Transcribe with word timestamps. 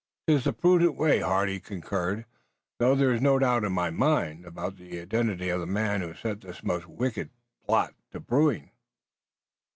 "'Tis 0.25 0.45
the 0.45 0.51
prudent 0.51 0.95
way," 0.95 1.19
Hardy 1.19 1.59
concurred, 1.59 2.25
"though 2.79 2.95
there 2.95 3.13
is 3.13 3.21
no 3.21 3.37
doubt 3.37 3.63
in 3.63 3.71
my 3.71 3.91
mind 3.91 4.47
about 4.47 4.77
the 4.77 4.99
identity 4.99 5.49
of 5.49 5.59
the 5.59 5.67
man 5.67 6.01
who 6.01 6.15
set 6.15 6.41
this 6.41 6.63
most 6.63 6.87
wicked 6.87 7.29
pot 7.67 7.93
to 8.09 8.19
brewing." 8.19 8.71